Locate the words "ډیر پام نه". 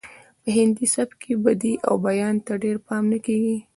2.63-3.17